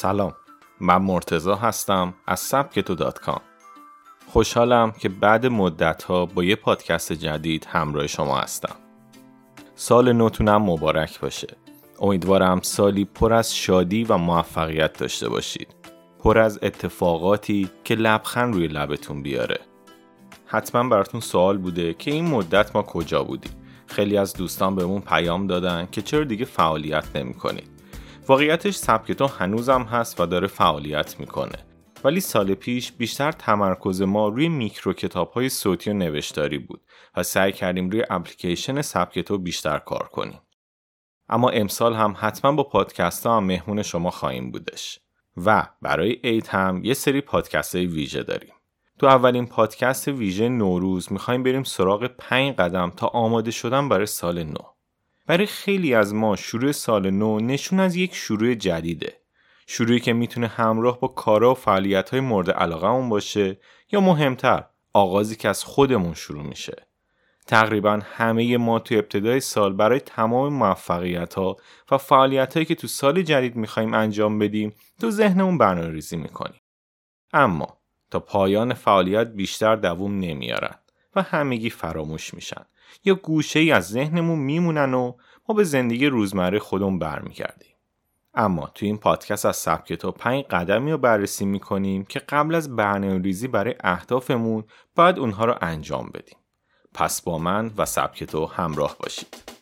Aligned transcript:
سلام. 0.00 0.32
من 0.80 0.96
مرتزا 0.96 1.54
هستم 1.54 2.14
از 2.26 2.40
سبکتو 2.40 2.94
دات 2.94 3.18
کام. 3.18 3.40
خوشحالم 4.26 4.92
که 4.92 5.08
بعد 5.08 5.46
مدت 5.46 6.02
ها 6.02 6.26
با 6.26 6.44
یه 6.44 6.56
پادکست 6.56 7.12
جدید 7.12 7.66
همراه 7.70 8.06
شما 8.06 8.38
هستم. 8.38 8.74
سال 9.74 10.12
نوتونم 10.12 10.62
مبارک 10.62 11.20
باشه. 11.20 11.56
امیدوارم 12.00 12.60
سالی 12.60 13.04
پر 13.04 13.32
از 13.32 13.56
شادی 13.56 14.04
و 14.04 14.16
موفقیت 14.16 14.98
داشته 14.98 15.28
باشید. 15.28 15.74
پر 16.22 16.38
از 16.38 16.58
اتفاقاتی 16.62 17.70
که 17.84 17.94
لبخند 17.94 18.54
روی 18.54 18.66
لبتون 18.66 19.22
بیاره. 19.22 19.60
حتما 20.46 20.88
براتون 20.88 21.20
سوال 21.20 21.58
بوده 21.58 21.94
که 21.94 22.10
این 22.10 22.26
مدت 22.26 22.76
ما 22.76 22.82
کجا 22.82 23.24
بودیم. 23.24 23.52
خیلی 23.86 24.16
از 24.16 24.32
دوستان 24.32 24.74
بهمون 24.74 25.00
پیام 25.00 25.46
دادن 25.46 25.88
که 25.92 26.02
چرا 26.02 26.24
دیگه 26.24 26.44
فعالیت 26.44 27.16
نمی 27.16 27.34
کنید 27.34 27.79
واقعیتش 28.30 28.74
سبک 28.74 29.22
هنوزم 29.38 29.82
هست 29.82 30.20
و 30.20 30.26
داره 30.26 30.46
فعالیت 30.46 31.20
می‌کنه 31.20 31.66
ولی 32.04 32.20
سال 32.20 32.54
پیش 32.54 32.92
بیشتر 32.92 33.32
تمرکز 33.32 34.02
ما 34.02 34.28
روی 34.28 34.48
میکرو 34.48 34.92
کتاب 34.92 35.32
های 35.32 35.48
صوتی 35.48 35.90
و 35.90 35.94
نوشتاری 35.94 36.58
بود 36.58 36.80
و 37.16 37.22
سعی 37.22 37.52
کردیم 37.52 37.90
روی 37.90 38.04
اپلیکیشن 38.10 38.82
سبکتو 38.82 39.38
بیشتر 39.38 39.78
کار 39.78 40.08
کنیم. 40.12 40.40
اما 41.28 41.50
امسال 41.50 41.94
هم 41.94 42.14
حتما 42.18 42.52
با 42.52 42.62
پادکست 42.62 43.26
ها 43.26 43.36
هم 43.36 43.44
مهمون 43.44 43.82
شما 43.82 44.10
خواهیم 44.10 44.50
بودش 44.50 45.00
و 45.36 45.66
برای 45.82 46.12
عید 46.24 46.46
هم 46.46 46.84
یه 46.84 46.94
سری 46.94 47.20
پادکست 47.20 47.74
های 47.74 47.86
ویژه 47.86 48.22
داریم. 48.22 48.54
تو 48.98 49.06
اولین 49.06 49.46
پادکست 49.46 50.08
ویژه 50.08 50.48
نوروز 50.48 51.12
می‌خوایم 51.12 51.42
بریم 51.42 51.62
سراغ 51.62 52.06
پنج 52.18 52.54
قدم 52.54 52.90
تا 52.90 53.06
آماده 53.06 53.50
شدن 53.50 53.88
برای 53.88 54.06
سال 54.06 54.42
نو. 54.42 54.79
برای 55.26 55.46
خیلی 55.46 55.94
از 55.94 56.14
ما 56.14 56.36
شروع 56.36 56.72
سال 56.72 57.10
نو 57.10 57.40
نشون 57.40 57.80
از 57.80 57.96
یک 57.96 58.14
شروع 58.14 58.54
جدیده. 58.54 59.16
شروعی 59.66 60.00
که 60.00 60.12
می‌تونه 60.12 60.46
همراه 60.46 61.00
با 61.00 61.08
کارا 61.08 61.50
و 61.50 61.54
فعالیت 61.54 62.10
های 62.10 62.20
مورد 62.20 62.50
علاقه 62.50 63.08
باشه 63.08 63.60
یا 63.92 64.00
مهمتر 64.00 64.64
آغازی 64.92 65.36
که 65.36 65.48
از 65.48 65.64
خودمون 65.64 66.14
شروع 66.14 66.42
میشه. 66.42 66.86
تقریبا 67.46 68.00
همه 68.04 68.56
ما 68.56 68.78
تو 68.78 68.94
ابتدای 68.94 69.40
سال 69.40 69.72
برای 69.72 70.00
تمام 70.00 70.52
موفقیت 70.52 71.34
ها 71.34 71.56
و 71.90 71.98
فعالیت 71.98 72.54
هایی 72.54 72.66
که 72.66 72.74
تو 72.74 72.86
سال 72.86 73.22
جدید 73.22 73.56
می‌خوایم 73.56 73.94
انجام 73.94 74.38
بدیم 74.38 74.74
تو 75.00 75.10
ذهنمون 75.10 75.58
برنامه 75.58 75.90
ریزی 75.90 76.16
می‌کنیم. 76.16 76.60
اما 77.32 77.80
تا 78.10 78.20
پایان 78.20 78.74
فعالیت 78.74 79.26
بیشتر 79.26 79.76
دووم 79.76 80.18
نمیارن 80.18 80.74
و 81.16 81.22
همگی 81.22 81.70
فراموش 81.70 82.34
میشن 82.34 82.64
یا 83.04 83.14
گوشه 83.14 83.60
ای 83.60 83.72
از 83.72 83.88
ذهنمون 83.88 84.38
میمونن 84.38 84.94
و 84.94 85.12
ما 85.48 85.54
به 85.54 85.64
زندگی 85.64 86.06
روزمره 86.06 86.58
خودمون 86.58 86.98
برمیگردیم. 86.98 87.76
اما 88.34 88.70
تو 88.74 88.86
این 88.86 88.98
پادکست 88.98 89.46
از 89.46 89.56
سبک 89.56 89.92
تا 89.92 90.10
پنج 90.10 90.44
قدمی 90.44 90.92
رو 90.92 90.98
بررسی 90.98 91.44
می‌کنیم 91.44 92.04
که 92.04 92.18
قبل 92.18 92.54
از 92.54 92.76
برنامه 92.76 93.22
ریزی 93.22 93.48
برای 93.48 93.74
اهدافمون 93.80 94.64
باید 94.94 95.18
اونها 95.18 95.44
رو 95.44 95.54
انجام 95.60 96.10
بدیم. 96.14 96.38
پس 96.94 97.22
با 97.22 97.38
من 97.38 97.70
و 97.76 97.86
سبک 97.86 98.24
تو 98.24 98.46
همراه 98.46 98.96
باشید. 99.00 99.60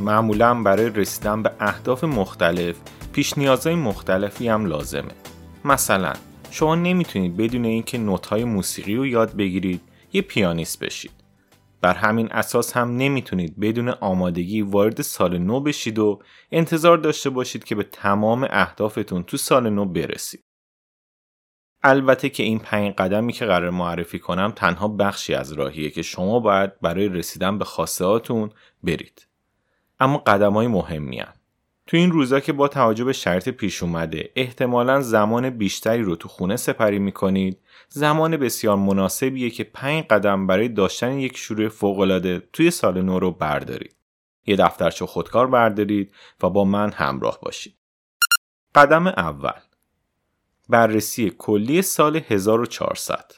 معمولا 0.00 0.62
برای 0.62 0.90
رسیدن 0.90 1.42
به 1.42 1.52
اهداف 1.60 2.04
مختلف 2.04 2.76
پیش 3.12 3.38
نیازهای 3.38 3.74
مختلفی 3.74 4.48
هم 4.48 4.66
لازمه. 4.66 5.23
مثلا 5.64 6.12
شما 6.50 6.74
نمی‌تونید 6.74 7.36
بدون 7.36 7.64
اینکه 7.64 7.98
نوت‌های 7.98 8.44
موسیقی 8.44 8.94
رو 8.94 9.06
یاد 9.06 9.36
بگیرید 9.36 9.80
یه 10.12 10.22
پیانیست 10.22 10.78
بشید. 10.78 11.10
بر 11.80 11.94
همین 11.94 12.32
اساس 12.32 12.76
هم 12.76 12.96
نمی‌تونید 12.96 13.60
بدون 13.60 13.88
آمادگی 13.88 14.62
وارد 14.62 15.02
سال 15.02 15.38
نو 15.38 15.60
بشید 15.60 15.98
و 15.98 16.22
انتظار 16.52 16.98
داشته 16.98 17.30
باشید 17.30 17.64
که 17.64 17.74
به 17.74 17.82
تمام 17.82 18.46
اهدافتون 18.50 19.22
تو 19.22 19.36
سال 19.36 19.70
نو 19.70 19.84
برسید. 19.84 20.44
البته 21.82 22.28
که 22.28 22.42
این 22.42 22.58
پنج 22.58 22.94
قدمی 22.94 23.32
که 23.32 23.44
قرار 23.46 23.70
معرفی 23.70 24.18
کنم 24.18 24.52
تنها 24.56 24.88
بخشی 24.88 25.34
از 25.34 25.52
راهیه 25.52 25.90
که 25.90 26.02
شما 26.02 26.40
باید 26.40 26.80
برای 26.80 27.08
رسیدن 27.08 27.58
به 27.58 27.64
خواسته 27.64 28.20
برید. 28.82 29.28
اما 30.00 30.18
قدم 30.18 30.52
های 30.52 30.66
مهمی 30.66 31.20
تو 31.86 31.96
این 31.96 32.12
روزا 32.12 32.40
که 32.40 32.52
با 32.52 32.68
توجه 32.68 33.04
به 33.04 33.12
شرط 33.12 33.48
پیش 33.48 33.82
اومده 33.82 34.32
احتمالا 34.36 35.00
زمان 35.00 35.50
بیشتری 35.50 36.02
رو 36.02 36.16
تو 36.16 36.28
خونه 36.28 36.56
سپری 36.56 36.98
می‌کنید. 36.98 37.60
زمان 37.88 38.36
بسیار 38.36 38.76
مناسبیه 38.76 39.50
که 39.50 39.64
پنج 39.64 40.04
قدم 40.04 40.46
برای 40.46 40.68
داشتن 40.68 41.18
یک 41.18 41.36
شروع 41.36 41.68
فوقالعاده 41.68 42.48
توی 42.52 42.70
سال 42.70 43.02
نو 43.02 43.18
رو 43.18 43.30
بردارید. 43.30 43.96
یه 44.46 44.56
دفترچه 44.56 45.06
خودکار 45.06 45.46
بردارید 45.46 46.12
و 46.42 46.50
با 46.50 46.64
من 46.64 46.92
همراه 46.92 47.38
باشید. 47.42 47.74
قدم 48.74 49.06
اول. 49.06 49.60
بررسی 50.68 51.32
کلی 51.38 51.82
سال 51.82 52.16
1400 52.16 53.32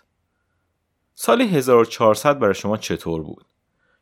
سال 1.15 1.43
1400 1.43 2.39
برای 2.39 2.55
شما 2.55 2.77
چطور 2.77 3.23
بود؟ 3.23 3.47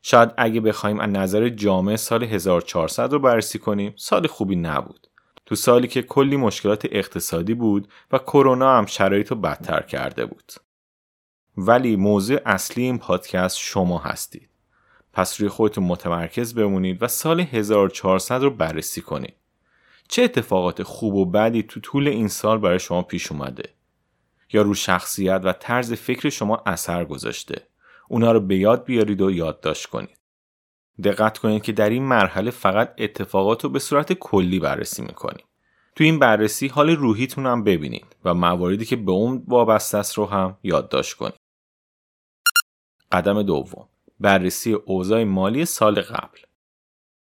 شاید 0.06 0.34
اگه 0.36 0.60
بخوایم 0.60 1.00
از 1.00 1.10
نظر 1.10 1.48
جامعه 1.48 1.96
سال 1.96 2.24
1400 2.24 3.12
رو 3.12 3.18
بررسی 3.18 3.58
کنیم 3.58 3.92
سال 3.96 4.26
خوبی 4.26 4.56
نبود. 4.56 5.08
تو 5.46 5.54
سالی 5.54 5.88
که 5.88 6.02
کلی 6.02 6.36
مشکلات 6.36 6.86
اقتصادی 6.90 7.54
بود 7.54 7.88
و 8.12 8.18
کرونا 8.18 8.78
هم 8.78 8.86
شرایط 8.86 9.30
رو 9.30 9.36
بدتر 9.36 9.82
کرده 9.82 10.26
بود. 10.26 10.52
ولی 11.56 11.96
موضوع 11.96 12.40
اصلی 12.46 12.82
این 12.82 12.98
پادکست 12.98 13.58
شما 13.58 13.98
هستید. 13.98 14.48
پس 15.12 15.40
روی 15.40 15.48
خودتون 15.48 15.84
متمرکز 15.84 16.54
بمونید 16.54 17.02
و 17.02 17.08
سال 17.08 17.40
1400 17.40 18.42
رو 18.42 18.50
بررسی 18.50 19.00
کنید. 19.00 19.34
چه 20.08 20.22
اتفاقات 20.22 20.82
خوب 20.82 21.14
و 21.14 21.26
بدی 21.26 21.62
تو 21.62 21.80
طول 21.80 22.08
این 22.08 22.28
سال 22.28 22.58
برای 22.58 22.78
شما 22.78 23.02
پیش 23.02 23.32
اومده؟ 23.32 23.68
یا 24.52 24.62
رو 24.62 24.74
شخصیت 24.74 25.40
و 25.44 25.52
طرز 25.52 25.92
فکر 25.92 26.28
شما 26.28 26.62
اثر 26.66 27.04
گذاشته؟ 27.04 27.66
اونا 28.08 28.32
رو 28.32 28.40
به 28.40 28.56
یاد 28.56 28.84
بیارید 28.84 29.20
و 29.20 29.30
یادداشت 29.30 29.86
کنید. 29.86 30.18
دقت 31.04 31.38
کنید 31.38 31.62
که 31.62 31.72
در 31.72 31.90
این 31.90 32.02
مرحله 32.02 32.50
فقط 32.50 32.94
اتفاقات 32.98 33.64
رو 33.64 33.70
به 33.70 33.78
صورت 33.78 34.12
کلی 34.12 34.60
بررسی 34.60 35.02
می‌کنیم. 35.02 35.44
تو 35.96 36.04
این 36.04 36.18
بررسی 36.18 36.68
حال 36.68 36.90
روحیتون 36.90 37.46
هم 37.46 37.64
ببینید 37.64 38.16
و 38.24 38.34
مواردی 38.34 38.84
که 38.84 38.96
به 38.96 39.12
اون 39.12 39.44
وابسته 39.48 39.98
است 39.98 40.18
رو 40.18 40.26
هم 40.26 40.58
یادداشت 40.62 41.16
کنید. 41.16 41.34
قدم 43.12 43.42
دوم 43.42 43.88
بررسی 44.20 44.72
اوضاع 44.72 45.24
مالی 45.24 45.64
سال 45.64 46.00
قبل 46.00 46.38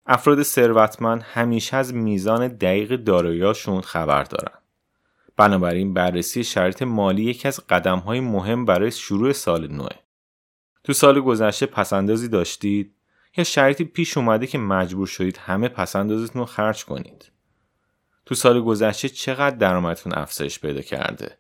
افراد 0.06 0.44
ثروتمند 0.44 1.22
همیشه 1.22 1.78
از 1.78 1.94
میزان 1.94 2.48
دقیق 2.48 2.96
داراییاشون 2.96 3.82
خبر 3.82 4.24
دارن. 4.24 4.58
بنابراین 5.38 5.94
بررسی 5.94 6.44
شرایط 6.44 6.82
مالی 6.82 7.24
یکی 7.24 7.48
از 7.48 7.68
قدم 7.68 8.00
های 8.00 8.20
مهم 8.20 8.66
برای 8.66 8.92
شروع 8.92 9.32
سال 9.32 9.68
نوه. 9.68 10.03
تو 10.84 10.94
سال 10.94 11.22
گذشته 11.22 11.66
پسندازی 11.66 12.28
داشتید؟ 12.28 12.96
یا 13.38 13.44
شرایطی 13.44 13.84
پیش 13.84 14.18
اومده 14.18 14.48
که 14.48 14.58
مجبور 14.58 15.08
شدید 15.08 15.38
همه 15.38 15.68
پسندازتون 15.68 16.40
رو 16.40 16.46
خرج 16.46 16.86
کنید؟ 16.86 17.32
تو 18.26 18.36
سال 18.36 18.62
گذشته 18.62 19.10
چقدر 19.10 19.56
درآمدتون 19.56 20.14
افزایش 20.14 20.60
پیدا 20.60 20.82
کرده؟ 20.82 21.38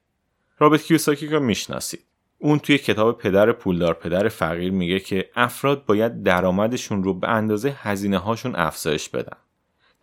رابرت 0.59 0.83
کیوساکی 0.83 1.27
رو 1.27 1.39
می‌شناسید. 1.39 2.03
اون 2.37 2.59
توی 2.59 2.77
کتاب 2.77 3.17
پدر 3.17 3.51
پولدار 3.51 3.93
پدر 3.93 4.27
فقیر 4.27 4.71
میگه 4.71 4.99
که 4.99 5.29
افراد 5.35 5.85
باید 5.85 6.23
درآمدشون 6.23 7.03
رو 7.03 7.13
به 7.13 7.29
اندازه 7.29 7.75
هزینه 7.77 8.17
هاشون 8.17 8.55
افزایش 8.55 9.09
بدن. 9.09 9.37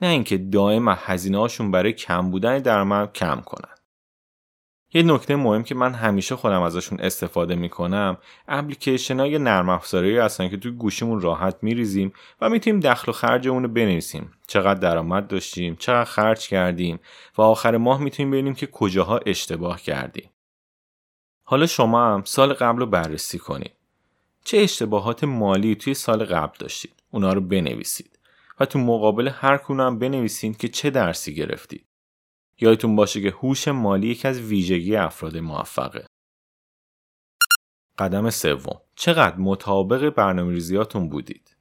نه 0.03 0.09
اینکه 0.09 0.39
دائم 0.39 0.89
هزینه 0.89 1.39
هاشون 1.39 1.71
برای 1.71 1.93
کم 1.93 2.31
بودن 2.31 2.59
درآمد 2.59 3.12
کم 3.12 3.41
کنن. 3.41 3.75
یه 4.93 5.03
نکته 5.03 5.37
مهم 5.37 5.62
که 5.62 5.75
من 5.75 5.95
همیشه 5.95 6.37
خودم 6.37 6.63
ازشون 6.63 7.01
استفاده 7.01 7.54
می‌کنم 7.54 8.16
اپلیکیشن 8.48 9.21
های 9.21 9.39
نرم 9.39 9.69
افزاری 9.69 10.19
هستن 10.19 10.48
که 10.48 10.57
توی 10.57 10.72
گوشیمون 10.72 11.21
راحت 11.21 11.57
میریزیم 11.63 12.13
و 12.41 12.48
می‌تونیم 12.48 12.81
دخل 12.81 13.10
و 13.10 13.13
خرجمون 13.13 13.63
رو 13.63 13.69
بنویسیم. 13.69 14.33
چقدر 14.47 14.81
درآمد 14.81 15.28
داشتیم 15.28 15.77
چقدر 15.77 16.04
خرج 16.04 16.48
کردیم 16.48 17.01
و 17.39 17.42
آخر 17.42 17.77
ماه 17.77 18.01
می‌تونیم 18.01 18.31
ببینیم 18.31 18.54
که 18.54 18.66
کجاها 18.66 19.21
اشتباه 19.27 19.81
کردیم. 19.81 20.31
حالا 21.45 21.66
شما 21.66 22.15
هم 22.15 22.22
سال 22.25 22.53
قبل 22.53 22.78
رو 22.78 22.87
بررسی 22.87 23.39
کنید. 23.39 23.72
چه 24.45 24.59
اشتباهات 24.59 25.25
مالی 25.25 25.75
توی 25.75 25.95
سال 25.95 26.25
قبل 26.25 26.57
داشتید؟ 26.59 26.92
اونا 27.10 27.33
رو 27.33 27.41
بنویسید. 27.41 28.19
و 28.60 28.65
تو 28.65 28.78
مقابل 28.78 29.28
هر 29.28 29.57
کونه 29.57 29.91
بنویسید 29.91 30.57
که 30.57 30.69
چه 30.69 30.91
درسی 30.91 31.34
گرفتید. 31.34 31.84
یادتون 32.60 32.97
باشه 32.97 33.21
که 33.22 33.30
هوش 33.30 33.68
مالی 33.68 34.09
یکی 34.09 34.28
از 34.28 34.41
ویژگی 34.41 34.97
افراد 34.97 35.36
موفقه. 35.36 36.07
قدم 37.98 38.30
سوم 38.30 38.80
چقدر 38.95 39.36
مطابق 39.36 40.10
برنامه 40.10 40.53
ریزیاتون 40.53 41.09
بودید؟ 41.09 41.57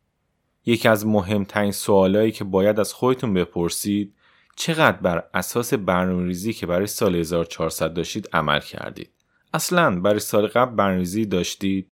یکی 0.65 0.87
از 0.87 1.05
مهمترین 1.05 1.71
سوالایی 1.71 2.31
که 2.31 2.43
باید 2.43 2.79
از 2.79 2.93
خودتون 2.93 3.33
بپرسید 3.33 4.15
چقدر 4.55 4.97
بر 4.97 5.29
اساس 5.33 5.73
برنامه 5.73 6.25
ریزی 6.25 6.53
که 6.53 6.65
برای 6.65 6.87
سال 6.87 7.15
1400 7.15 7.93
داشتید 7.93 8.29
عمل 8.33 8.59
کردید؟ 8.59 9.11
اصلا 9.53 9.99
برای 9.99 10.19
سال 10.19 10.47
قبل 10.47 10.75
برنامه 10.75 10.99
ریزی 10.99 11.25
داشتید؟ 11.25 11.89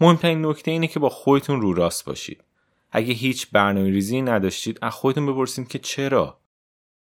مهمترین 0.00 0.46
نکته 0.46 0.70
اینه 0.70 0.86
که 0.86 1.00
با 1.00 1.08
خودتون 1.08 1.60
رو 1.60 1.74
راست 1.74 2.04
باشید 2.04 2.44
اگه 2.92 3.12
هیچ 3.12 3.50
برنامه 3.50 3.90
ریزی 3.90 4.22
نداشتید 4.22 4.78
از 4.82 4.92
خودتون 4.92 5.26
بپرسید 5.26 5.68
که 5.68 5.78
چرا 5.78 6.39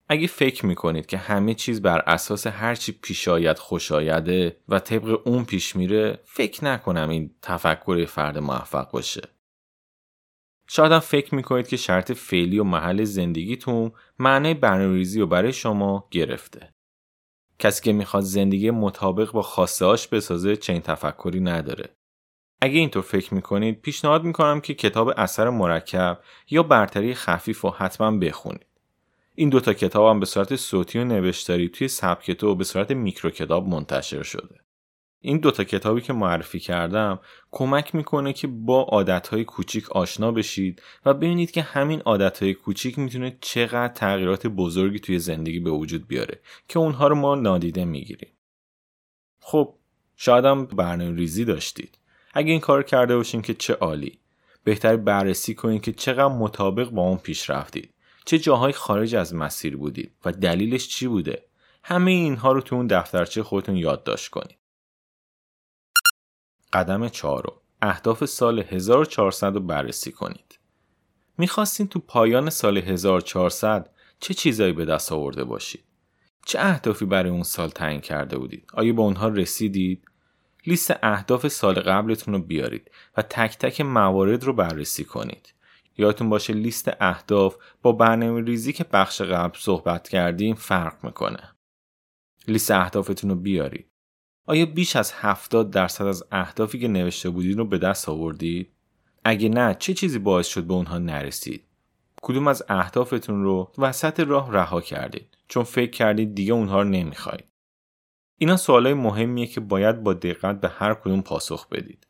اگه 0.09 0.27
فکر 0.27 0.65
می‌کنید 0.65 1.05
که 1.05 1.17
همه 1.17 1.53
چیز 1.53 1.81
بر 1.81 1.99
اساس 1.99 2.47
هرچی 2.47 2.91
پیش 2.91 3.27
آید 3.27 3.59
خوش 3.59 3.91
آیده 3.91 4.57
و 4.69 4.79
طبق 4.79 5.27
اون 5.27 5.45
پیش 5.45 5.75
میره 5.75 6.19
فکر 6.25 6.65
نکنم 6.65 7.09
این 7.09 7.35
تفکر 7.41 8.05
فرد 8.05 8.37
موفق 8.37 8.91
باشه 8.91 9.21
شاید 10.69 10.91
هم 10.91 10.99
فکر 10.99 11.35
می‌کنید 11.35 11.67
که 11.67 11.77
شرط 11.77 12.11
فعلی 12.11 12.59
و 12.59 12.63
محل 12.63 13.03
زندگیتون 13.03 13.91
معنی 14.19 14.53
برنامه‌ریزی 14.53 15.19
رو 15.19 15.27
برای 15.27 15.53
شما 15.53 16.07
گرفته. 16.11 16.73
کسی 17.59 17.83
که 17.83 17.93
می‌خواد 17.93 18.23
زندگی 18.23 18.71
مطابق 18.71 19.31
با 19.31 19.41
خواسته 19.41 19.85
بسازه 20.11 20.55
چنین 20.55 20.81
تفکری 20.81 21.39
نداره. 21.39 21.95
اگه 22.61 22.79
اینطور 22.79 23.03
فکر 23.03 23.33
می‌کنید 23.33 23.81
پیشنهاد 23.81 24.23
می‌کنم 24.23 24.61
که 24.61 24.73
کتاب 24.73 25.13
اثر 25.17 25.49
مرکب 25.49 26.19
یا 26.49 26.63
برتری 26.63 27.13
خفیف 27.13 27.65
و 27.65 27.69
حتما 27.69 28.17
بخونید. 28.17 28.66
این 29.39 29.49
دوتا 29.49 29.73
کتاب 29.73 30.09
هم 30.09 30.19
به 30.19 30.25
صورت 30.25 30.55
صوتی 30.55 30.99
و 30.99 31.03
نوشتاری 31.03 31.69
توی 31.69 31.87
سبک 31.87 32.43
و 32.43 32.55
به 32.55 32.63
صورت 32.63 32.91
میکرو 32.91 33.29
کتاب 33.29 33.67
منتشر 33.67 34.23
شده. 34.23 34.55
این 35.21 35.37
دوتا 35.37 35.63
کتابی 35.63 36.01
که 36.01 36.13
معرفی 36.13 36.59
کردم 36.59 37.19
کمک 37.51 37.95
می‌کنه 37.95 38.33
که 38.33 38.47
با 38.47 38.81
عادتهای 38.81 39.45
کوچیک 39.45 39.91
آشنا 39.91 40.31
بشید 40.31 40.81
و 41.05 41.13
ببینید 41.13 41.51
که 41.51 41.61
همین 41.61 42.01
عادتهای 42.01 42.53
کوچیک 42.53 42.99
می‌تونه 42.99 43.37
چقدر 43.41 43.93
تغییرات 43.93 44.47
بزرگی 44.47 44.99
توی 44.99 45.19
زندگی 45.19 45.59
به 45.59 45.71
وجود 45.71 46.07
بیاره 46.07 46.39
که 46.67 46.79
اونها 46.79 47.07
رو 47.07 47.15
ما 47.15 47.35
نادیده 47.35 47.85
می‌گیریم. 47.85 48.31
خب 49.39 49.75
شاید 50.15 50.45
هم 50.45 50.65
برنامه 50.65 51.15
ریزی 51.15 51.45
داشتید. 51.45 51.97
اگه 52.33 52.51
این 52.51 52.61
کار 52.61 52.83
کرده 52.83 53.15
باشین 53.15 53.41
که 53.41 53.53
چه 53.53 53.73
عالی. 53.73 54.19
بهتر 54.63 54.95
بررسی 54.95 55.55
کنید 55.55 55.81
که 55.81 55.91
چقدر 55.91 56.27
مطابق 56.27 56.89
با 56.89 57.01
اون 57.01 57.17
پیش 57.17 57.49
رفتید. 57.49 57.93
چه 58.27 58.39
جاهای 58.39 58.73
خارج 58.73 59.15
از 59.15 59.35
مسیر 59.35 59.77
بودید 59.77 60.11
و 60.25 60.31
دلیلش 60.31 60.87
چی 60.87 61.07
بوده؟ 61.07 61.45
همه 61.83 62.11
اینها 62.11 62.51
رو 62.51 62.61
تو 62.61 62.75
اون 62.75 62.87
دفترچه 62.87 63.43
خودتون 63.43 63.77
یادداشت 63.77 64.29
کنید. 64.29 64.57
قدم 66.73 67.09
چهارم 67.09 67.53
اهداف 67.81 68.25
سال 68.25 68.59
1400 68.59 69.53
رو 69.53 69.59
بررسی 69.59 70.11
کنید. 70.11 70.59
می‌خواستین 71.37 71.87
تو 71.87 71.99
پایان 71.99 72.49
سال 72.49 72.77
1400 72.77 73.89
چه 74.19 74.33
چیزایی 74.33 74.73
به 74.73 74.85
دست 74.85 75.11
آورده 75.11 75.43
باشید؟ 75.43 75.83
چه 76.45 76.59
اهدافی 76.59 77.05
برای 77.05 77.29
اون 77.29 77.43
سال 77.43 77.69
تعیین 77.69 78.01
کرده 78.01 78.37
بودید؟ 78.37 78.69
آیا 78.73 78.93
به 78.93 79.01
اونها 79.01 79.27
رسیدید؟ 79.27 80.05
لیست 80.65 80.99
اهداف 81.03 81.47
سال 81.47 81.73
قبلتون 81.73 82.33
رو 82.33 82.39
بیارید 82.39 82.91
و 83.17 83.21
تک 83.21 83.57
تک 83.57 83.81
موارد 83.81 84.43
رو 84.43 84.53
بررسی 84.53 85.03
کنید. 85.03 85.53
یادتون 85.97 86.29
باشه 86.29 86.53
لیست 86.53 86.91
اهداف 86.99 87.57
با 87.81 87.91
برنامه 87.91 88.41
ریزی 88.41 88.73
که 88.73 88.83
بخش 88.83 89.21
قبل 89.21 89.59
صحبت 89.59 90.09
کردیم 90.09 90.55
فرق 90.55 91.05
می‌کنه. 91.05 91.55
لیست 92.47 92.71
اهدافتون 92.71 93.29
رو 93.29 93.35
بیارید. 93.35 93.87
آیا 94.45 94.65
بیش 94.65 94.95
از 94.95 95.13
70 95.15 95.71
درصد 95.71 96.05
از 96.05 96.23
اهدافی 96.31 96.79
که 96.79 96.87
نوشته 96.87 97.29
بودید 97.29 97.57
رو 97.57 97.65
به 97.65 97.77
دست 97.77 98.09
آوردید؟ 98.09 98.71
اگه 99.23 99.49
نه 99.49 99.75
چه 99.79 99.93
چیزی 99.93 100.19
باعث 100.19 100.47
شد 100.47 100.63
به 100.63 100.73
اونها 100.73 100.97
نرسید؟ 100.97 101.63
کدوم 102.21 102.47
از 102.47 102.63
اهدافتون 102.69 103.43
رو 103.43 103.71
وسط 103.77 104.19
راه 104.19 104.51
رها 104.51 104.81
کردید 104.81 105.37
چون 105.47 105.63
فکر 105.63 105.91
کردید 105.91 106.35
دیگه 106.35 106.53
اونها 106.53 106.81
رو 106.81 106.89
نمی‌خواید؟ 106.89 107.45
اینا 108.39 108.57
سوالای 108.57 108.93
مهمیه 108.93 109.47
که 109.47 109.59
باید 109.59 110.03
با 110.03 110.13
دقت 110.13 110.61
به 110.61 110.69
هر 110.69 110.93
کدوم 110.93 111.21
پاسخ 111.21 111.67
بدید. 111.69 112.06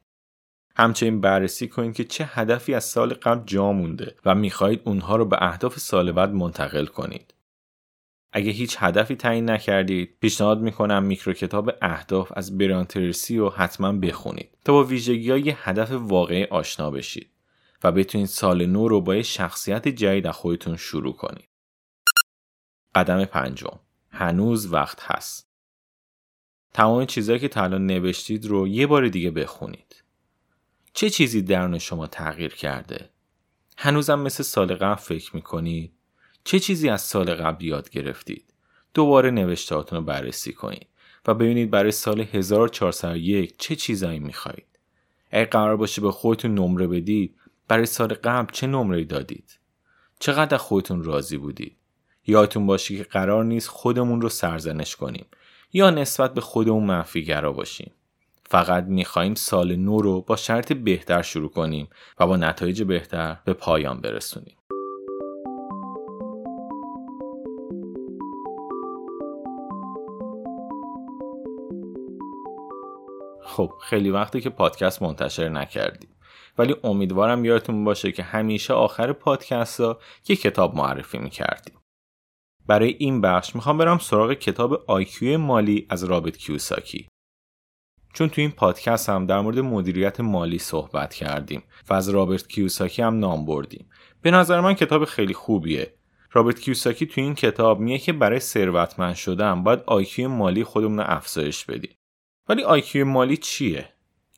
همچنین 0.79 1.21
بررسی 1.21 1.67
کنید 1.67 1.95
که 1.95 2.03
چه 2.03 2.25
هدفی 2.25 2.73
از 2.73 2.83
سال 2.83 3.13
قبل 3.13 3.45
جا 3.45 3.71
مونده 3.71 4.15
و 4.25 4.35
می‌خواهید 4.35 4.81
اونها 4.85 5.15
رو 5.15 5.25
به 5.25 5.37
اهداف 5.41 5.79
سال 5.79 6.11
بعد 6.11 6.33
منتقل 6.33 6.85
کنید. 6.85 7.33
اگه 8.31 8.51
هیچ 8.51 8.75
هدفی 8.79 9.15
تعیین 9.15 9.49
نکردید 9.49 10.17
پیشنهاد 10.21 10.61
می‌کنم 10.61 11.03
میکرو 11.03 11.33
کتاب 11.33 11.71
اهداف 11.81 12.31
از 12.35 12.57
بریان 12.57 12.85
ترسی 12.85 13.37
رو 13.37 13.49
حتما 13.49 13.91
بخونید 13.91 14.49
تا 14.65 14.73
با 14.73 14.83
ویژگی 14.83 15.31
های 15.31 15.53
هدف 15.57 15.91
واقعی 15.91 16.43
آشنا 16.43 16.91
بشید 16.91 17.29
و 17.83 17.91
بتونید 17.91 18.27
سال 18.27 18.65
نو 18.65 18.87
رو 18.87 19.01
با 19.01 19.21
شخصیت 19.21 19.87
جدید 19.87 20.27
از 20.27 20.35
خودتون 20.35 20.77
شروع 20.77 21.13
کنید. 21.13 21.47
قدم 22.95 23.25
پنجم. 23.25 23.79
هنوز 24.09 24.73
وقت 24.73 25.01
هست. 25.01 25.47
تمام 26.73 27.05
چیزهایی 27.05 27.39
که 27.39 27.47
تا 27.47 27.63
الان 27.63 27.85
نوشتید 27.85 28.45
رو 28.45 28.67
یه 28.67 28.87
بار 28.87 29.07
دیگه 29.07 29.31
بخونید. 29.31 30.06
چه 30.97 31.09
چیزی 31.09 31.41
درون 31.41 31.79
شما 31.79 32.07
تغییر 32.07 32.53
کرده؟ 32.53 33.09
هنوزم 33.77 34.19
مثل 34.19 34.43
سال 34.43 34.75
قبل 34.75 34.95
فکر 35.01 35.35
می‌کنید؟ 35.35 35.91
چه 36.43 36.59
چیزی 36.59 36.89
از 36.89 37.01
سال 37.01 37.33
قبل 37.33 37.65
یاد 37.65 37.89
گرفتید؟ 37.89 38.53
دوباره 38.93 39.31
نوشتهاتون 39.31 39.99
رو 39.99 40.05
بررسی 40.05 40.53
کنید 40.53 40.87
و 41.27 41.33
ببینید 41.33 41.71
برای 41.71 41.91
سال 41.91 42.21
1401 42.21 43.57
چه 43.57 43.75
چیزایی 43.75 44.19
می‌خواهید. 44.19 44.79
اگه 45.31 45.45
قرار 45.45 45.77
باشه 45.77 46.01
به 46.01 46.11
خودتون 46.11 46.55
نمره 46.55 46.87
بدید 46.87 47.35
برای 47.67 47.85
سال 47.85 48.13
قبل 48.13 48.53
چه 48.53 48.67
نمره 48.67 49.03
دادید؟ 49.03 49.59
چقدر 50.19 50.57
خودتون 50.57 51.03
راضی 51.03 51.37
بودید؟ 51.37 51.77
یادتون 52.27 52.65
باشه 52.65 52.97
که 52.97 53.03
قرار 53.03 53.43
نیست 53.43 53.67
خودمون 53.67 54.21
رو 54.21 54.29
سرزنش 54.29 54.95
کنیم 54.95 55.25
یا 55.73 55.89
نسبت 55.89 56.33
به 56.33 56.41
خودمون 56.41 56.83
منفیگرا 56.83 57.53
باشیم. 57.53 57.91
فقط 58.49 58.83
می‌خواهیم 58.83 59.35
سال 59.35 59.75
نو 59.75 60.01
رو 60.01 60.21
با 60.21 60.35
شرط 60.35 60.73
بهتر 60.73 61.21
شروع 61.21 61.49
کنیم 61.49 61.87
و 62.19 62.27
با 62.27 62.37
نتایج 62.37 62.83
بهتر 62.83 63.37
به 63.45 63.53
پایان 63.53 64.01
برسونیم. 64.01 64.57
خب 73.41 73.71
خیلی 73.81 74.09
وقتی 74.09 74.41
که 74.41 74.49
پادکست 74.49 75.01
منتشر 75.01 75.49
نکردیم. 75.49 76.09
ولی 76.57 76.75
امیدوارم 76.83 77.45
یادتون 77.45 77.83
باشه 77.83 78.11
که 78.11 78.23
همیشه 78.23 78.73
آخر 78.73 79.13
پادکست 79.13 79.81
ها 79.81 79.99
یه 80.29 80.35
کتاب 80.35 80.75
معرفی 80.75 81.17
می‌کردیم. 81.17 81.79
برای 82.67 82.95
این 82.99 83.21
بخش 83.21 83.55
می‌خوام 83.55 83.77
برم 83.77 83.97
سراغ 83.97 84.33
کتاب 84.33 84.83
IQ 84.87 85.37
مالی 85.37 85.87
از 85.89 86.03
رابرت 86.03 86.37
کیوساکی. 86.37 87.07
چون 88.17 88.29
تو 88.29 88.41
این 88.41 88.51
پادکست 88.51 89.09
هم 89.09 89.25
در 89.25 89.39
مورد 89.39 89.59
مدیریت 89.59 90.19
مالی 90.19 90.57
صحبت 90.57 91.13
کردیم 91.13 91.63
و 91.89 91.93
از 91.93 92.09
رابرت 92.09 92.47
کیوساکی 92.47 93.01
هم 93.01 93.19
نام 93.19 93.45
بردیم. 93.45 93.89
به 94.21 94.31
نظر 94.31 94.59
من 94.59 94.73
کتاب 94.73 95.05
خیلی 95.05 95.33
خوبیه. 95.33 95.93
رابرت 96.31 96.59
کیوساکی 96.59 97.05
تو 97.05 97.21
این 97.21 97.35
کتاب 97.35 97.79
میگه 97.79 97.97
که 97.97 98.13
برای 98.13 98.39
ثروتمند 98.39 99.15
شدن 99.15 99.63
باید 99.63 99.79
IQ 99.85 100.29
مالی 100.29 100.63
خودمون 100.63 100.97
رو 100.99 101.03
افزایش 101.07 101.65
بدیم. 101.65 101.91
ولی 102.49 102.63
IQ 102.63 103.05
مالی 103.05 103.37
چیه؟ 103.37 103.89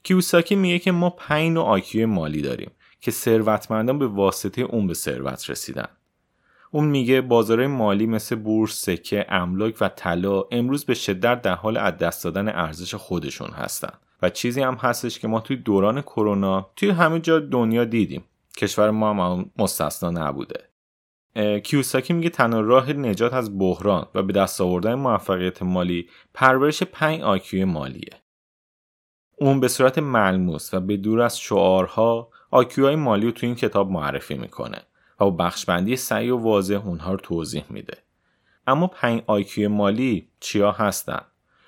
کیوساکی 0.04 0.56
میگه 0.56 0.80
که 0.80 0.92
ما 0.92 1.10
پنج 1.10 1.52
نوع 1.52 1.66
IQ 1.66 2.08
مالی 2.08 2.42
داریم 2.42 2.72
که 3.02 3.12
ثروتمندان 3.12 4.00
به 4.00 4.08
واسطه 4.08 4.62
اون 4.62 4.88
به 4.88 4.94
ثروت 4.94 5.50
رسیدن. 5.50 5.88
اون 6.72 6.86
میگه 6.86 7.22
بازارهای 7.22 7.68
مالی 7.68 8.06
مثل 8.06 8.36
بورس، 8.36 8.82
سکه، 8.82 9.26
املاک 9.30 9.76
و 9.82 9.90
طلا 9.90 10.44
امروز 10.52 10.86
به 10.86 10.94
شدت 10.94 11.42
در 11.42 11.56
حال 11.56 11.78
از 11.78 11.98
دست 11.98 12.24
دادن 12.24 12.50
ارزش 12.50 12.96
خودشون 12.96 13.50
هستن. 13.50 13.94
و 14.22 14.30
چیزی 14.30 14.62
هم 14.62 14.74
هستش 14.74 15.20
که 15.20 15.28
ما 15.28 15.40
توی 15.40 15.58
دوران 15.58 16.02
کرونا 16.02 16.70
توی 16.76 16.90
همه 16.90 17.20
جا 17.20 17.40
دنیا 17.40 17.86
دیدیم. 17.86 18.24
کشور 18.58 18.92
ما 18.92 19.10
هم 19.10 19.50
مستثنا 19.58 20.10
نبوده. 20.12 20.70
کیوساکی 21.64 22.14
میگه 22.14 22.30
تنها 22.30 22.60
راه 22.60 22.94
نجات 22.94 23.34
از 23.34 23.60
بحران 23.60 24.06
و 24.16 24.24
به 24.24 24.34
دست 24.34 24.62
آوردن 24.62 24.94
موفقیت 24.94 25.64
مالی 25.64 26.10
پرورش 26.34 26.84
پنج 26.84 27.22
IQ 27.22 27.66
مالیه. 27.66 28.14
اون 29.38 29.60
به 29.60 29.68
صورت 29.68 29.98
ملموس 29.98 30.74
و 30.74 30.80
به 30.80 30.98
دور 30.98 31.22
از 31.22 31.40
شعارها 31.40 32.30
IQ 32.52 32.74
های 32.74 32.96
مالی 32.96 33.26
رو 33.26 33.32
تو 33.32 33.46
این 33.46 33.56
کتاب 33.56 33.92
معرفی 33.92 34.34
می‌کنه. 34.34 34.78
و 35.20 35.24
با 35.24 35.32
بخشبندی 35.32 35.96
صریح 35.96 36.30
و 36.30 36.38
واضح 36.38 36.88
اونها 36.88 37.12
رو 37.12 37.18
توضیح 37.18 37.64
میده. 37.70 37.98
اما 38.68 38.88
پنج 38.88 39.22
IQ 39.28 39.70
مالی 39.70 40.28
چیا 40.40 40.72
هستن؟ 40.72 41.22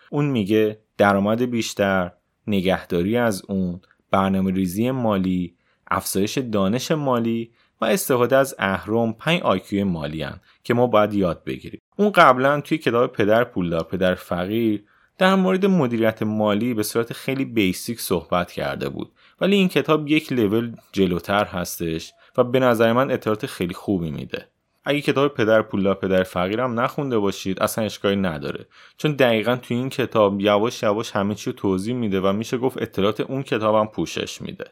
اون 0.09 0.25
میگه 0.25 0.79
درآمد 0.97 1.41
بیشتر 1.41 2.11
نگهداری 2.47 3.17
از 3.17 3.43
اون 3.47 3.81
برنامه 4.11 4.51
ریزی 4.51 4.91
مالی 4.91 5.55
افزایش 5.87 6.37
دانش 6.37 6.91
مالی 6.91 7.51
و 7.81 7.85
استفاده 7.85 8.37
از 8.37 8.55
اهرم 8.59 9.13
5 9.13 9.41
IQ 9.41 9.85
مالی 9.85 10.23
هستن 10.23 10.39
که 10.63 10.73
ما 10.73 10.87
باید 10.87 11.13
یاد 11.13 11.43
بگیریم. 11.43 11.81
اون 11.97 12.11
قبلا 12.11 12.61
توی 12.61 12.77
کتاب 12.77 13.11
پدر 13.11 13.43
پولدار 13.43 13.83
پدر 13.83 14.15
فقیر 14.15 14.83
در 15.17 15.35
مورد 15.35 15.65
مدیریت 15.65 16.23
مالی 16.23 16.73
به 16.73 16.83
صورت 16.83 17.13
خیلی 17.13 17.45
بیسیک 17.45 18.01
صحبت 18.01 18.51
کرده 18.51 18.89
بود. 18.89 19.11
ولی 19.41 19.55
این 19.55 19.67
کتاب 19.67 20.07
یک 20.07 20.31
لول 20.33 20.75
جلوتر 20.91 21.45
هستش 21.45 22.13
و 22.37 22.43
به 22.43 22.59
نظر 22.59 22.93
من 22.93 23.11
اطلاعات 23.11 23.45
خیلی 23.45 23.73
خوبی 23.73 24.11
میده. 24.11 24.47
اگه 24.83 25.01
کتاب 25.01 25.33
پدر 25.33 25.61
پولدار 25.61 25.95
پدر 25.95 26.23
فقیرم 26.23 26.79
نخونده 26.79 27.17
باشید 27.17 27.63
اصلا 27.63 27.85
اشکالی 27.85 28.15
نداره. 28.15 28.65
چون 28.97 29.11
دقیقا 29.11 29.55
توی 29.55 29.77
این 29.77 29.89
کتاب 29.89 30.41
یواش 30.41 30.83
یواش 30.83 31.11
همه 31.11 31.35
چی 31.35 31.49
رو 31.49 31.55
توضیح 31.55 31.95
میده 31.95 32.21
و 32.21 32.33
میشه 32.33 32.57
گفت 32.57 32.81
اطلاعات 32.81 33.21
اون 33.21 33.43
کتابم 33.43 33.85
پوشش 33.85 34.41
میده. 34.41 34.65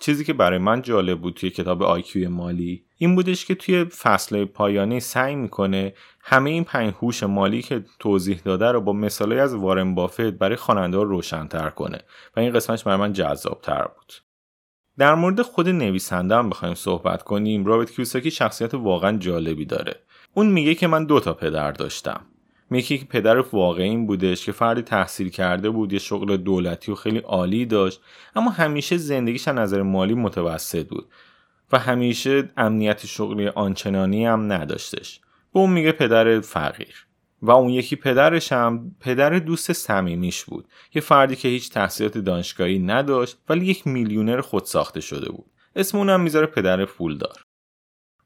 چیزی 0.00 0.24
که 0.24 0.32
برای 0.32 0.58
من 0.58 0.82
جالب 0.82 1.20
بود 1.20 1.34
توی 1.34 1.50
کتاب 1.50 1.82
آیکیو 1.82 2.30
مالی 2.30 2.84
این 2.96 3.14
بودش 3.14 3.44
که 3.44 3.54
توی 3.54 3.84
فصل 3.84 4.44
پایانی 4.44 5.00
سعی 5.00 5.34
می‌کنه 5.34 5.94
همه 6.20 6.50
این 6.50 6.64
پنج 6.64 6.94
هوش 7.02 7.22
مالی 7.22 7.62
که 7.62 7.84
توضیح 7.98 8.40
داده 8.44 8.72
رو 8.72 8.80
با 8.80 8.92
مثالی 8.92 9.38
از 9.38 9.54
وارن 9.54 9.94
بافت 9.94 10.20
برای 10.20 10.56
خواننده 10.56 11.02
روشنتر 11.02 11.70
کنه. 11.70 12.00
و 12.36 12.40
این 12.40 12.52
قسمتش 12.52 12.84
برای 12.84 12.98
من 12.98 13.12
جذابتر 13.12 13.82
بود. 13.82 14.12
در 15.00 15.14
مورد 15.14 15.42
خود 15.42 15.68
نویسنده 15.68 16.36
هم 16.36 16.50
بخوایم 16.50 16.74
صحبت 16.74 17.22
کنیم. 17.22 17.64
رابرت 17.64 17.90
کیوساکی 17.90 18.30
شخصیت 18.30 18.74
واقعا 18.74 19.18
جالبی 19.18 19.64
داره. 19.64 19.94
اون 20.34 20.46
میگه 20.46 20.74
که 20.74 20.86
من 20.86 21.04
دو 21.04 21.20
تا 21.20 21.34
پدر 21.34 21.72
داشتم. 21.72 22.20
میگه 22.70 22.98
که 22.98 23.04
پدر 23.04 23.38
واقعی 23.38 23.96
بودش 23.96 24.46
که 24.46 24.52
فردی 24.52 24.82
تحصیل 24.82 25.28
کرده 25.28 25.70
بود 25.70 25.92
یه 25.92 25.98
شغل 25.98 26.36
دولتی 26.36 26.92
و 26.92 26.94
خیلی 26.94 27.18
عالی 27.18 27.66
داشت 27.66 28.00
اما 28.36 28.50
همیشه 28.50 28.96
زندگیش 28.96 29.48
از 29.48 29.54
نظر 29.54 29.82
مالی 29.82 30.14
متوسط 30.14 30.88
بود 30.88 31.06
و 31.72 31.78
همیشه 31.78 32.50
امنیت 32.56 33.06
شغلی 33.06 33.48
آنچنانی 33.48 34.26
هم 34.26 34.52
نداشتش. 34.52 35.20
به 35.54 35.60
اون 35.60 35.70
میگه 35.70 35.92
پدر 35.92 36.40
فقیر. 36.40 37.06
و 37.42 37.50
اون 37.50 37.70
یکی 37.70 37.96
پدرش 37.96 38.52
هم 38.52 38.96
پدر 39.00 39.38
دوست 39.38 39.72
صمیمیش 39.72 40.44
بود. 40.44 40.68
یه 40.94 41.02
فردی 41.02 41.36
که 41.36 41.48
هیچ 41.48 41.70
تحصیلات 41.70 42.18
دانشگاهی 42.18 42.78
نداشت 42.78 43.38
ولی 43.48 43.66
یک 43.66 43.86
میلیونر 43.86 44.40
خود 44.40 44.64
ساخته 44.64 45.00
شده 45.00 45.32
بود. 45.32 45.50
اسم 45.76 45.98
اونم 45.98 46.20
می‌ذاره 46.20 46.46
پدر 46.46 46.84
پولدار. 46.84 47.44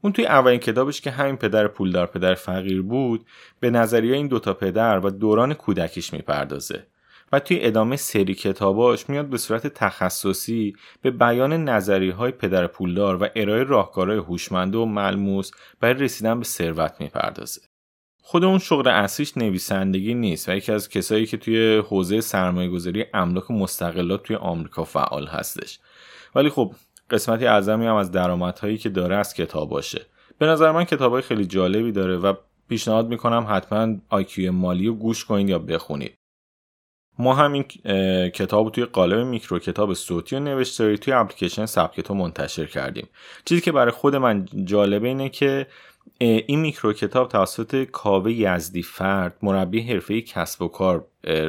اون 0.01 0.13
توی 0.13 0.27
اولین 0.27 0.61
کتابش 0.61 1.01
که 1.01 1.11
همین 1.11 1.37
پدر 1.37 1.69
پولدار 1.69 2.07
پدر 2.07 2.35
فقیر 2.35 2.83
بود 2.83 3.27
به 3.61 3.71
نظریه 3.71 4.17
این 4.17 4.29
دوتا 4.29 4.55
پدر 4.55 5.07
و 5.07 5.11
دوران 5.11 5.55
کودکیش 5.55 6.13
می‌پردازه 6.13 6.87
و 7.33 7.41
توی 7.41 7.59
ادامه 7.61 7.97
سری 7.97 8.35
کتاباش 8.35 9.09
میاد 9.09 9.27
به 9.27 9.39
صورت 9.39 9.67
تخصصی 9.67 10.73
به 11.03 11.11
بیان 11.11 11.53
نظری 11.53 12.11
های 12.11 12.33
پدر 12.33 12.67
پولدار 12.67 13.23
و 13.23 13.29
ارائه 13.37 13.63
راهکارهای 13.63 14.19
هوشمنده 14.19 14.79
و 14.79 14.85
ملموس 14.85 15.51
برای 15.81 15.95
رسیدن 15.95 16.39
به 16.39 16.45
ثروت 16.45 17.01
می‌پردازه. 17.01 17.61
خود 18.27 18.45
اون 18.45 18.59
شغل 18.59 18.89
اصلیش 18.89 19.37
نویسندگی 19.37 20.15
نیست 20.15 20.49
و 20.49 20.57
یکی 20.57 20.73
از 20.73 20.89
کسایی 20.89 21.27
که 21.27 21.37
توی 21.37 21.77
حوزه 21.77 22.21
سرمایه 22.21 22.69
گذاری 22.69 23.05
املاک 23.15 23.51
مستقلات 23.51 24.23
توی 24.23 24.37
آمریکا 24.37 24.85
فعال 24.85 25.27
هستش. 25.27 25.79
ولی 26.35 26.49
خب 26.49 26.75
قسمتی 27.11 27.47
اعظمی 27.47 27.87
هم 27.87 27.95
از 27.95 28.11
درآمدهایی 28.11 28.79
که 28.79 28.89
داره 28.89 29.17
از 29.17 29.35
کتاب 29.35 29.69
باشه. 29.69 30.07
به 30.39 30.47
نظر 30.47 30.73
من 30.73 30.85
کتابای 30.85 31.23
خیلی 31.23 31.47
جالبی 31.47 31.93
داره 31.93 32.17
و 32.17 32.35
پیشنهاد 32.69 33.09
می‌کنم 33.09 33.47
حتما 33.51 33.97
آیکیو 34.09 34.53
مالی 34.53 34.87
رو 34.87 34.95
گوش 34.95 35.25
کنید 35.25 35.49
یا 35.49 35.59
بخونید. 35.59 36.15
ما 37.19 37.35
همین 37.35 37.63
کتاب 38.31 38.73
توی 38.73 38.85
قالب 38.85 39.27
میکرو 39.27 39.59
کتاب 39.59 39.95
صوتی 39.95 40.37
و 40.37 40.41
نوشتاری 40.41 40.99
توی 40.99 41.13
اپلیکیشن 41.13 41.67
سبکتو 41.67 42.15
منتشر 42.15 42.67
کردیم. 42.67 43.09
چیزی 43.45 43.61
که 43.61 43.73
برای 43.73 43.91
خود 43.93 44.17
من 44.17 44.47
جالبه 44.65 45.09
اینه 45.09 45.29
که 45.29 45.67
این 46.27 46.61
میکرو 46.61 46.93
کتاب 46.93 47.29
توسط 47.29 47.85
کاوه 47.85 48.33
یزدی 48.33 48.83
فرد 48.83 49.37
مربی 49.43 49.81
حرفه 49.81 50.21
کسب 50.21 50.63
و 50.63 50.69
کار 50.69 51.05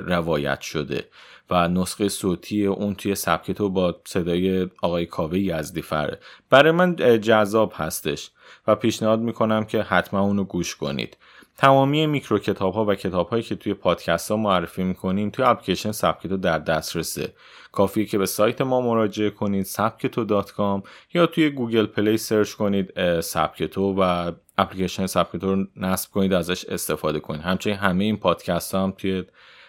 روایت 0.05 0.61
شده 0.61 1.05
و 1.49 1.67
نسخه 1.67 2.09
صوتی 2.09 2.65
اون 2.65 2.95
توی 2.95 3.15
سبکتو 3.15 3.69
با 3.69 4.01
صدای 4.05 4.69
آقای 4.81 5.05
کاوه 5.05 5.39
یزدی 5.39 5.81
فرد. 5.81 6.23
برای 6.49 6.71
من 6.71 6.95
جذاب 7.21 7.73
هستش 7.75 8.31
و 8.67 8.75
پیشنهاد 8.75 9.19
می‌کنم 9.19 9.65
که 9.65 9.81
حتما 9.81 10.21
اونو 10.21 10.43
گوش 10.43 10.75
کنید. 10.75 11.17
تمامی 11.57 12.07
میکرو 12.07 12.39
کتاب 12.39 12.73
ها 12.73 12.85
و 12.85 12.95
کتاب 12.95 13.29
هایی 13.29 13.43
که 13.43 13.55
توی 13.55 13.73
پادکست 13.73 14.31
ها 14.31 14.37
معرفی 14.37 14.83
می‌کنیم 14.83 15.29
توی 15.29 15.45
اپلیکیشن 15.45 15.91
سبکتو 15.91 16.37
در 16.37 16.59
دسترسه. 16.59 17.33
کافیه 17.71 18.05
که 18.05 18.17
به 18.17 18.25
سایت 18.25 18.61
ما 18.61 18.81
مراجعه 18.81 19.29
کنید 19.29 19.65
سبکتو.com 19.65 20.87
یا 21.13 21.25
توی 21.25 21.49
گوگل 21.49 21.85
پلی 21.85 22.17
سرچ 22.17 22.53
کنید 22.53 23.21
سبکتو 23.21 23.95
و 24.01 24.31
اپلیکیشن 24.57 25.05
سبکتو 25.05 25.55
رو 25.55 25.65
نصب 25.75 26.11
کنید 26.11 26.33
ازش 26.33 26.65
استفاده 26.65 27.19
کنید. 27.19 27.41
همچنین 27.41 27.75
همه 27.75 28.03
این 28.03 28.17
پادکست 28.17 28.75
ها 28.75 28.83
هم 28.83 28.91
توی 28.91 29.23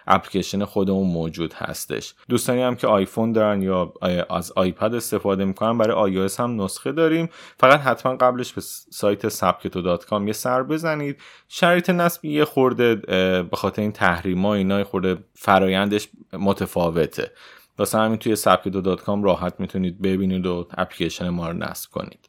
اپلیکیشن 0.06 0.64
خودمون 0.64 1.06
موجود 1.06 1.54
هستش. 1.54 2.14
دوستانی 2.28 2.62
هم 2.62 2.76
که 2.76 2.86
آیفون 2.86 3.32
دارن 3.32 3.62
یا 3.62 3.92
از 4.30 4.52
آیپد 4.56 4.94
استفاده 4.94 5.44
می‌کنن 5.44 5.78
برای 5.78 6.28
iOS 6.28 6.40
هم 6.40 6.62
نسخه 6.62 6.92
داریم. 6.92 7.28
فقط 7.60 7.80
حتما 7.80 8.16
قبلش 8.16 8.52
به 8.52 8.60
سایت 8.90 9.28
سبکتو 9.28 9.82
یه 10.26 10.32
سر 10.32 10.62
بزنید. 10.62 11.20
شرایط 11.48 11.90
نصب 11.90 12.24
یه 12.24 12.44
خورده 12.44 12.94
به 13.42 13.56
خاطر 13.56 13.82
این 13.82 13.92
تحریم 13.92 14.46
ها 14.46 14.54
اینا 14.54 14.84
خورده 14.84 15.18
فرایندش 15.34 16.08
متفاوته. 16.32 17.32
واسه 17.78 17.98
همین 17.98 18.18
توی 18.18 18.36
سبکتو 18.36 18.80
راحت 19.22 19.60
می‌تونید 19.60 20.02
ببینید 20.02 20.46
و 20.46 20.68
اپلیکیشن 20.78 21.28
ما 21.28 21.48
رو 21.48 21.56
نصب 21.56 21.90
کنید. 21.90 22.28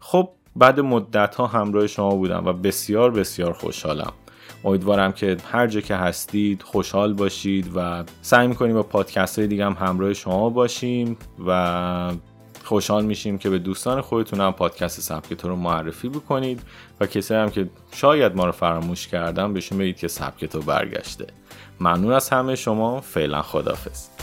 خب 0.00 0.30
بعد 0.56 0.80
مدت 0.80 1.34
ها 1.34 1.46
همراه 1.46 1.86
شما 1.86 2.14
بودم 2.14 2.46
و 2.46 2.52
بسیار 2.52 3.10
بسیار 3.10 3.52
خوشحالم. 3.52 4.12
امیدوارم 4.64 5.12
که 5.12 5.36
هر 5.52 5.66
جا 5.66 5.80
که 5.80 5.96
هستید 5.96 6.62
خوشحال 6.62 7.12
باشید 7.12 7.70
و 7.76 8.04
سعی 8.22 8.46
می‌کنیم 8.46 8.74
با 8.74 8.82
پادکست 8.82 9.38
های 9.38 9.48
دیگه 9.48 9.64
هم 9.66 9.76
همراه 9.80 10.14
شما 10.14 10.50
باشیم 10.50 11.16
و 11.46 12.12
خوشحال 12.64 13.04
میشیم 13.04 13.38
که 13.38 13.50
به 13.50 13.58
دوستان 13.58 14.00
خودتون 14.00 14.40
هم 14.40 14.52
پادکست 14.52 15.00
سبکتو 15.00 15.48
رو 15.48 15.56
معرفی 15.56 16.08
بکنید 16.08 16.62
و 17.00 17.06
کسی 17.06 17.34
هم 17.34 17.50
که 17.50 17.68
شاید 17.94 18.36
ما 18.36 18.46
رو 18.46 18.52
فراموش 18.52 19.08
کردن 19.08 19.52
بهشون 19.52 19.78
بگید 19.78 19.96
که 19.96 20.08
سبکتو 20.08 20.60
برگشته. 20.60 21.26
ممنون 21.80 22.12
از 22.12 22.28
همه 22.28 22.56
شما. 22.56 23.00
فعلا 23.00 23.42
خدافز 23.42 24.21